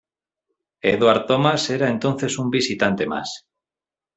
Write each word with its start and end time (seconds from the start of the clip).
Edward 0.93 1.27
Thomas 1.27 1.69
era 1.69 1.87
entonces 1.87 2.39
un 2.39 2.49
visitante 2.49 3.05
más. 3.05 3.45